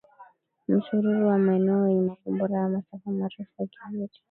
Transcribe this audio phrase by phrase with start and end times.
[0.67, 4.19] msururu wa maeneo yenye makombora ya masafa marefu ya kivita